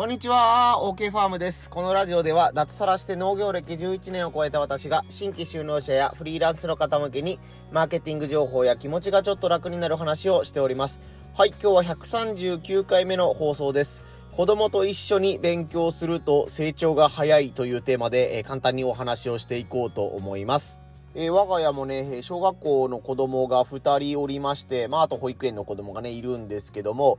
[0.00, 1.68] こんにちは、OK ファームです。
[1.68, 7.38] このラジオでは、脱サラして農業歴11年を超えた私が、新規就農者やフリーランスの方向けに、
[7.70, 11.00] マーケティング情報や気持ちがちょっと楽になる話をしております。
[11.36, 14.02] はい、今日は139回目の放送です。
[14.32, 20.78] 子供と一緒に勉強すると成長が早いというテーマで、えー、簡単にお話をしていこうと思います。
[21.14, 27.18] えー、我が家もね、小学校の子供が2人おりまして、まあ、あと保育園の子供がね、いるんですけども、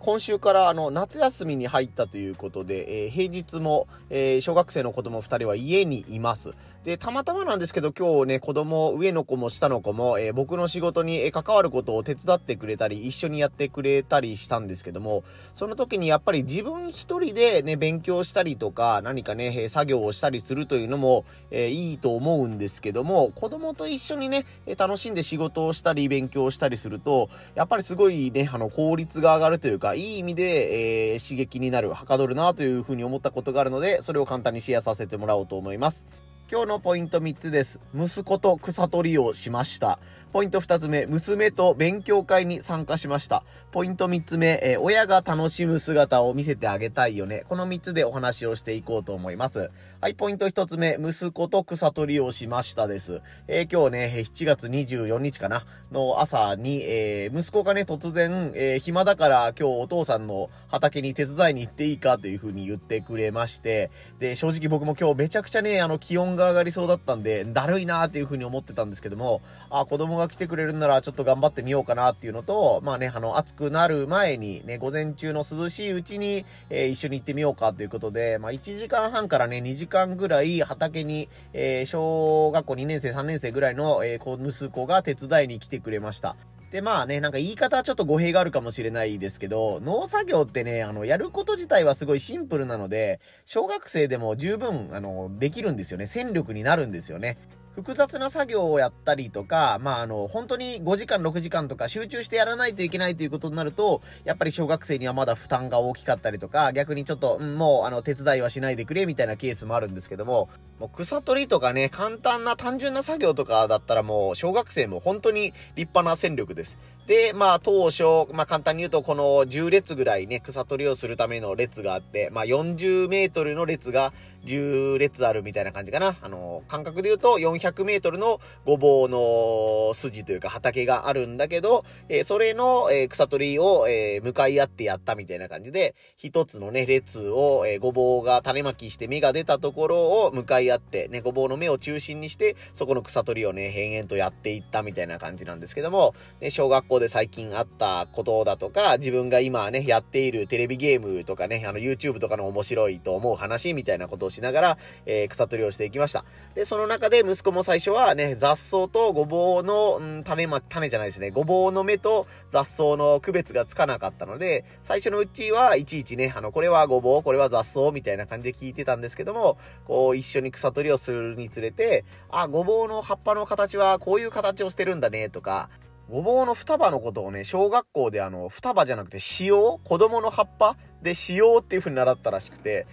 [0.00, 6.50] 今週からあの夏休みに入ったということで、えー、平日も、えー、小学生の子供2人は家にいます。
[6.86, 24.46] で、たまたまなんですけど今日ね、子供、上の子も下の子も、えー、僕の仕事に関わることを手伝ってくれたり、一緒にやってくれたりしたんですけども、その時にやっぱり自分一人でね、勉強したりとか、何かね、作業をしたりするというのも、えいいと思うんですけども、子供と一緒にね、
[24.78, 36.06] 楽しんで仕事をしたり、勉強したりすると、やっぱりすごいね、あの、効率が上がるというか、いい意味で、えー、刺激になる、はかどるなというふうに思ったことがあるので、それを簡単にシェアさせてもらおうと思います。
[36.48, 37.80] 今日のポイント3つです。
[37.92, 39.98] 息子と草取りをしました。
[40.32, 43.42] ポイント2つ目、娘と勉強会に参加しました。
[43.72, 47.44] ポイント3つ目、えー、親が楽しむ姿を見せてあげたいよね。
[47.48, 49.72] この3つでお話をしていこうと思います。
[50.00, 53.22] はい、ポイント1つ目、息子と草取りをしましたです。
[53.48, 86.36] えー、今日ね、7月24日かな、の朝に、えー、息子がね、突然、え暇だから今日お父さんの畑に手伝いに行っていいかという風に言ってくれまして、で、正直僕も今日めちゃくちゃね、あの、気温が上がりそうだったんで、だるいなーっていう風に思ってたんですけども、あ、子供が来てくれるんならちょっと頑張ってみようかなっていうのと、まあね、あの、暑くなる前にね、午前中の涼しいうちに、えー、一緒に行ってみようかということで、まあ1時間半からね、2時間ぐらい畑に、えー、小学校2年生、3年生ぐらいの、えー、息子が手伝いに来てくれました。
[86.70, 96.06] で、まあね、なんか言い方はちょっと語弊があるかもしれないですけど、農作業ってね、あの、やること自体はすごいシンプルなので、小学生でも十分、あの、できるんですよね。
[96.06, 97.38] 戦力になるんですよね。
[97.76, 110.48] 複雑な作業をやったりとか、まあ、あの、本当に5時間、6時間とか集中してやらないといけないということになると、やっぱり小学生にはまだ負担が大きかったりとか、逆にちょっと、うん、もう、あの、手伝いはしないでくれ、みたいなケースもあるんですけども、
[110.80, 116.78] もう草取りとかね、簡単な単純な作業とかだったらもう、小学生も本当に立派な戦力です。
[117.06, 118.02] で、まあ、当初、
[118.32, 124.12] まあ、簡単に言うと、この10列ぐらいね、草取りをするための列があって、まあ、40メートルの列が
[124.46, 126.16] 10列あるみたいな感じかな。
[126.22, 156.24] あの、感覚で言うと400メートルのごぼうの筋というか畑があるんだけど、えー、それの、えー、草取りを、えー、向かい合ってやったみたいな感じで、一つのね、列を、えごぼうが種まきして芽が出たところを向かい合って、ね、ごぼうの芽を中心にして、そこの草取りをね、変々とやっていったみたいな感じなんですけども、ね、小学校で最近あったことだとか、自分が今ね、やっているテレビゲームとかね、あの YouTube とかの面白いと思う話みたいなことをしながら、えー、草取りをしていきました。
[156.54, 175.68] で、その中で息子も最初はね、雑草とごぼうの、ん、種ま、種じゃないですね、ごぼうの芽と雑草の区別がつかなかったので、最初のうちはいちいちね、あの、これはごぼう、これは雑草みたいな感じで聞いてたんですけども、こう、一緒に草取りをするにつれて、あ、ごぼうの葉っぱの形はこういう形をしてるんだね、とか、
[176.08, 179.54] ごぼうの双葉のことをね、小学校であの、双葉じゃなくて、塩？
[179.82, 182.86] 子供の葉っぱで塩っていう風に習ったらしくて、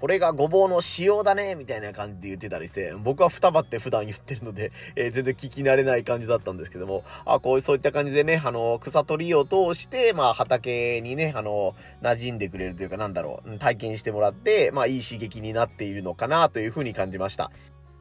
[0.00, 17.50] これがごぼうの塩だねみたいな感じで言ってたりして、僕は双葉って普段言ってるので、えー、全然聞き慣れない感じだったんですけども、あ、こういうそういった感じでね、あの、草取りを通して、まあ畑にね、あの、馴染んでくれるというかなんだろう、体験してもらって、まあいい刺激になっているのかなというふうに感じました。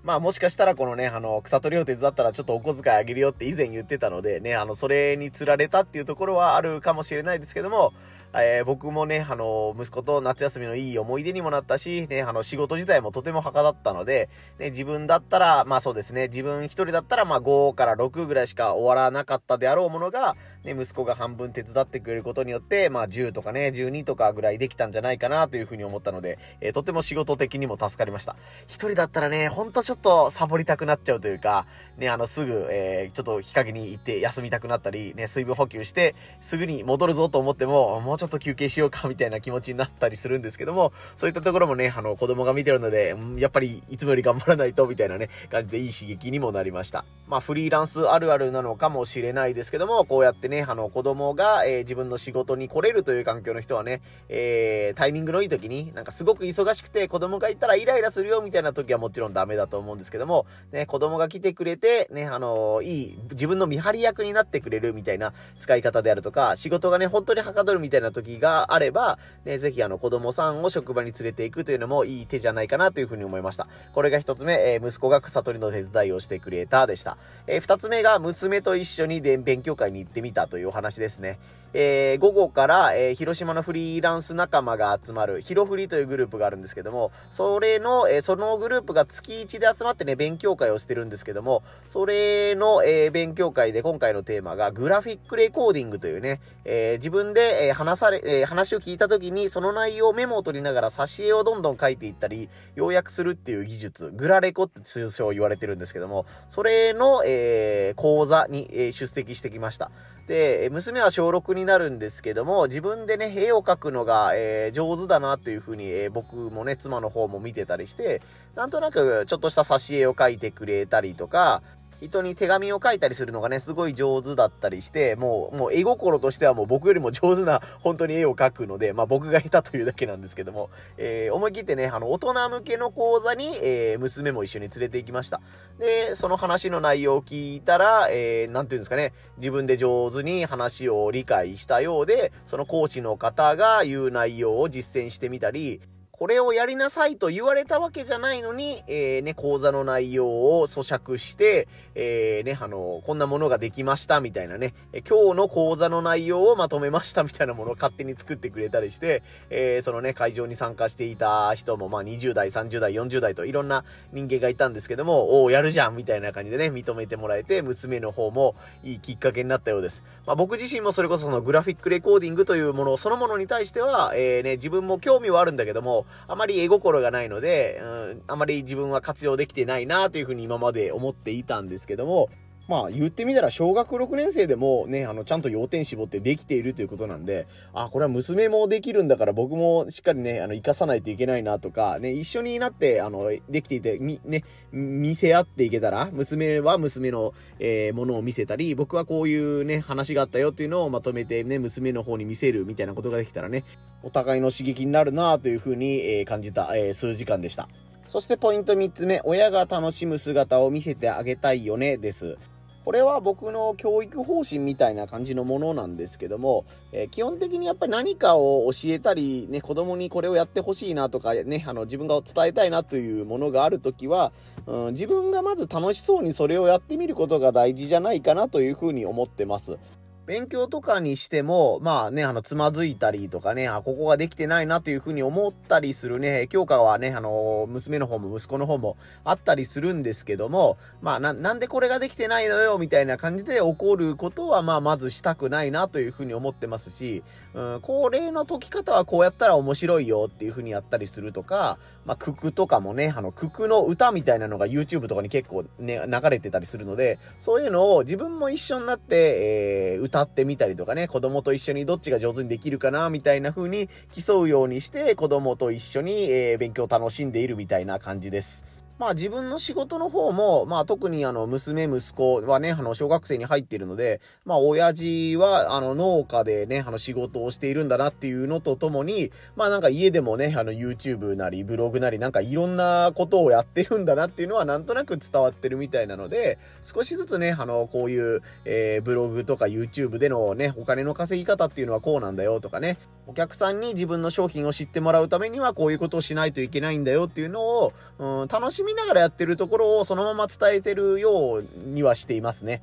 [0.03, 7.93] まあもしかしたらこのね、あの、草取りを手伝ったらちょっとお小遣いあげるよって以前言ってたのでね、あの、それに釣られたっていうところはあるかもしれないですけども、
[8.35, 14.27] えー、僕もね、あの、息子と夏休みのいい思い出にもなったし、ね、あの、仕事自体もとてもはかだったので、
[14.57, 28.37] ね、自分だったら、まあそうですね、自分一人だったら、まあ5から6ぐらいしか終わらなかったであろうものが、ね、息子が半分手伝ってくれることによって、まあ10とかね、12とかぐらいできたんじゃないかなというふうに思ったので、えー、とても仕事的にも助かりました。
[28.67, 31.67] 一人だったらね、ほんとちょっとサボりたくなっちゃうというか、
[31.97, 47.03] ね、あの、すぐ、えー、ちょっと日陰に行って休みたくなったり、ね、水分補給して、すぐに戻るぞと思っても、もうちょっと休憩しようかみたいな気持ちになったりするんですけども、そういったところもね、あの、子供が見てるので、やっぱりいつもより頑張らないと、みたいなね、感じでいい刺激にもなりました。
[47.27, 73.67] まあ、フリーランスあるあるなのかもしれないですけども、こうやってね、ね、あの、子供が、えー、自分の仕事に来れるという環境の人はね、えー、タイミングのいい時に、なんかすごく忙しくて子供がいたらイライラするよみたいな時はもちろんダメだと思うんですけども、ね、子供が来てくれて、ね、あのいい、自分の見張り役になってくれるみたいな使い方であるとか、仕事がね、本当にはかどるみたいな時があれば、ね、ぜひあの、子供さんを職場に連れていくというのもいい手じゃないかなというふうに思いました。
[73.93, 77.17] これが一つ目、えー、息子が草取りの手伝いをしてくれたでした。
[77.47, 81.39] えー、二つ目が娘と一緒に勉強会に行ってみたというお話ですね。
[81.75, 109.89] えー、午後から、えー、広島のフリーランス仲間が集まる、ヒロフリというグループがあるんですけども、それの、えー、そのグループが月1で集まってね、勉強会をしてるんですけども、それの、えー、勉強会で今回のテーマが、グラフィックレコーディングというね、えー、自分で、えー、話され、えー、話を聞いた時に、その内容をメモを取りながら、挿絵をどんどん書いていったり、要約するっていう技術、グラレコって通称言われてるんですけども、それの、えー、講座に、えー、出席してきました。
[110.27, 118.21] で、娘は小6になるんですけども、自分でね、絵を描くのが、えー、上手だなというふうに、えー、僕もね、妻の方も見てたりして、
[118.55, 121.61] なんとなくちょっとした挿絵を描いてくれたりとか、
[122.03, 135.39] 人に手紙を書いたりするのがね、すごい上手だったりして、もう、もう絵心としてはもう僕よりも上手な本当に絵を描くので、まあ僕が下手というだけなんですけども、えー、思い切ってね、あの、大人向けの講座に、えー、娘も一緒に連れて行きました。
[135.79, 145.81] で、その話の内容を聞いたら、えー、なんていうんですかね、自分で上手に話を理解したようで、その講師の方が言う内容を実践してみたり、
[146.15, 150.27] これをやりなさいと言われたわけじゃないのに、えー、ね、講座の内容
[150.59, 154.75] を咀嚼して、えー、ね、あの、こんなものができましたみたいなね、
[155.09, 170.03] 今日の講座の内容をまとめましたみたいなものを勝手に作ってくれたりして、えー、そのね、会場に参加していた人も、まあ、20代、30代、40代といろんな人間がいたんですけども、おお、やるじゃんみたいな感じでね、認めてもらえて、娘の方もいいきっかけになったようです。
[170.27, 182.29] まあ、僕自身もそれこそそのグラフィックレコーディングというものそのものに対しては、えー、ね、自分も興味はあるんだけども、あまり絵心がないので、うん、あまり自分は活用できてないなというふうに今まで思っていたんですけども、
[182.67, 203.65] まあ言ってみたら小学6年生でもね、あの、ちゃんと要点絞ってできているということなんで、あ、これは娘もできるんだから僕もしっかりね、あの、活かさないといけないなとか、ね、一緒になって、あの、できていて、み、ね、見せ合っていけたら、娘は娘の、えー、ものを見せたり、僕はこういうね、話があったよっていうのをまとめてね、娘の方に見せるみたいなことができたらね、
[204.03, 207.67] お互いの刺激になるなというふうに、えー、感じた、えー、数時間でした。
[208.07, 212.37] そしてポイント3つ目、親が楽しむ姿を見せてあげたいよね、です。
[212.85, 224.33] これは僕の教育方針みたいな感じのものなんですけども、えー、基本的にやっぱり何かを教えたり、ね、子供にこれをやってほしいなとか、ね、あの、自分が伝えたいなというものがあるときは、
[224.67, 229.77] うん、自分がまず楽しそうにそれをやってみることが大事じゃないかなというふうに思ってます。
[230.25, 247.21] 勉強とかにしても、まあね、あの、つまずいたりとかね、あ、ここができてないなというふうに思ったりするね、教科はね、あの、娘の方も息子の方もあったりするんですけども、まあな、なんでこれができてないのよ、みたいな感じで起こることは、まあ、まずしたくないなというふうに思ってますし、
[247.53, 268.82] うん、恒例の解き方はこうやったら面白いよっていうふうにやったりするとか、まあ、ククとかもね、あの、ククの歌みたいなのが YouTube とかに結構ね、流れてたりするので、そういうのを自分も一緒になって、えー、歌ってみたりとかね、子供と一緒にどっちが上手にできるかな、みたいな風に競うようにして、子供と一緒に、えー、勉強を楽しんでいるみたいな感じです。
[268.99, 302.81] まあ自分の仕事の方も、まあ特にあの娘、息子はね、あの小学生に入っているので、まあ親父はあの農家でね、あの仕事をしているんだなっていうのとともに、まあなんか家でもね、あの YouTube なりブログなりなんかいろんなことをやってるんだなっていうのはなんとなく伝わってるみたいなので、少しずつね、あのこういう、えー、ブログとか YouTube でのね、お金の稼ぎ方っていうのはこうなんだよとかね、お客さんに自分の商品を知ってもらうためにはこういうことをしないといけないんだよっていうのを、うん、楽しみながらやってるところをそのまま伝えてるようにはしていますね。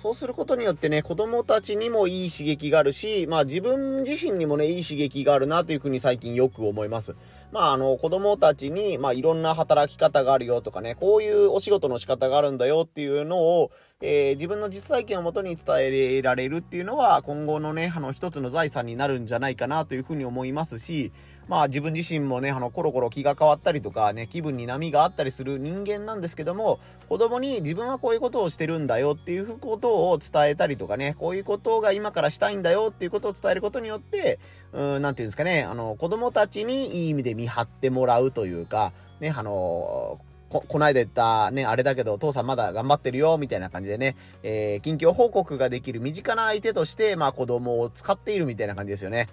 [0.00, 7.14] そうすることによってね、子供たちにもいい刺激があるし、まあ自分自身にもね、いい刺激があるなというふうに最近よく思います。
[7.52, 13.72] まああの、子供たちに、まあいろんな働き方があるよとかね、こういうお仕事の仕方があるんだよっていうのを、
[14.02, 21.12] えー、自分の実体験をもとに伝えられるっていうのは、今後のね、あの、一つの財産になるんじゃないかなというふうに思いますし、
[21.48, 26.78] まあ自分自身もね、あの、コロコロ気が変わったりとかね、気分に波があったりする人間なんですけども、
[27.10, 34.38] 子供に自分はこういうことをしてるんだよっていうことを伝えたりとかね、こういうことが今からしたいんだよっていうことを伝えることによって、
[34.72, 49.28] うん、なんていうんですかね、あの、子供たちにいい意味で見張ってもらうというか、ね、あの、こ、こないだ言ったね、あれだけど、父さんまだ頑張ってるよ、みたいな感じでね、えー、近況報告ができる身近な相手として、まあ子供を使っているみたいな感じですよね。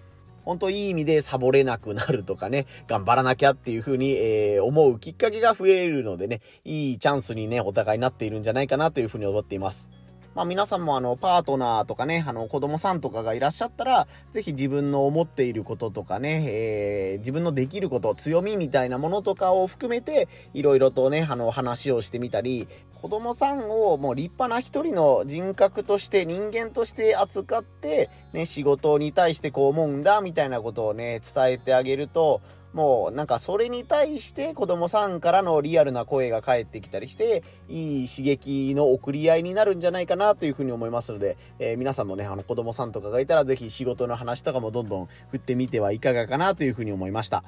[0.45, 9.96] 本当いい意味でサボれなくなるとかね、頑張らなきゃっていう風に、えー、思うきっかけが増えるのでね、いいチャンスにね、お互いになっているんじゃないかなという風に思っています。
[10.37, 22.67] まあ皆さんもあの、パートナーとかね、あの、子供さんとかがいらっしゃったら、ぜひ自分の思っていることとかね、えー、自分のできること、強みみたいなものとかを含めて、いろいろとね、あの、話をしてみたり、
[23.01, 32.41] 子供さんをもう立派な一人の人格として人間として扱って、ね、仕事に対してこう思うんだみたいなことをね、伝えてあげると、
[32.77, 47.43] もうなんかそれに対して子供さんからのリアルな声が返ってきたりして、いい刺激の送り合いになるんじゃないかなというふうに思いますので、えー、皆さんもね、あの子供さんとかがいたらぜひ仕事の話とかもどんどん振ってみてはいかがかなというふうに思いました。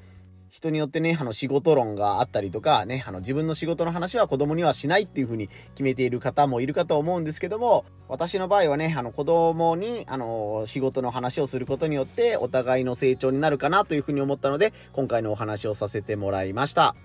[0.49, 16.95] 人によってね、あの仕事論があったりとか、ね、あの自分の仕事の話は子供にはしないっていう風に決めている方もいるかと思うんですけども、私の場合はね、あの子供に、あの、仕事の話をすることによって、お互いの成長になるかなという風に思ったので、今回のお話をさせてもらいました。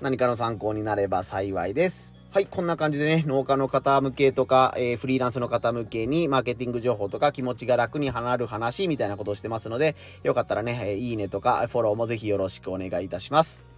[0.00, 2.19] 何かの参考になれば幸いです。
[2.32, 13.69] はい、こんな感じでね、農家の方向けとか、えー、フリーランスの方向けに、マーケティング情報とか、気持ちが楽に離る話みたいなことをしてますので、よかったらね、え、いいねとか、フォローもぜひよろしくお願いいたします。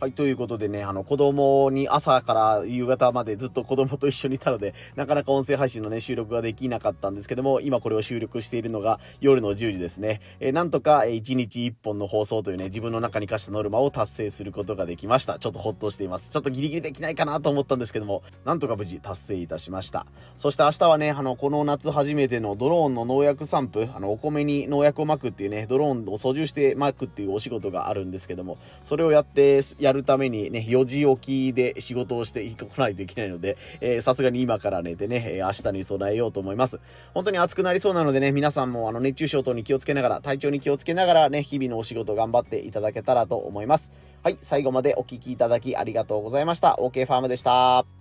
[0.00, 10.22] はい、ということでね、あの、子供に朝から夕方までずっと子供と一緒にいたので、なかなか音声配信のね、収録ができなかったんですけども、今これを収録しているのが夜の10時ですね。
[10.40, 15.38] えー、なんとか、えー、1日1本の放送というね、自分の中に課したノルマを達成することができました。
[15.38, 16.30] ちょっとほっとしています。
[16.30, 20.06] ちょっとギリギリできないかなと思ったんですけども、なんとか無事達成いたしました。
[20.38, 36.80] そして明日はね、あの、この夏初めてのドローンの農薬散布、あの、お米に農薬を撒くっていうね、ドローンを操縦して撒くっていうお仕事があるんですけども、それをやって、ややるためにね、4時起きで仕事をしていかないといけないので、え、さすがに今から寝てね、えー、明日に備えようと思います。
[37.12, 43.90] 本当に暑くなりそうなのでね、皆さんもあの熱中症等に気をつけながら、体調に気をつけながらね、日々のお仕事頑張っていただけたらと思います。
[44.22, 46.76] はい、最後までお聴きいただきありがとうございました。
[46.80, 47.99] OK ファームでした。